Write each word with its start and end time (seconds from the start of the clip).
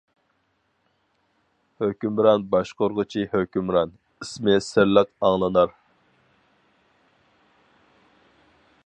ھۆكۈمران 1.83 2.47
باشقۇرغۇچى 2.55 3.27
ھۆكۈمران، 3.35 3.93
ئىسمى 4.25 4.57
سىرلىق 4.69 5.13
ئاڭلىنار. 5.21 5.79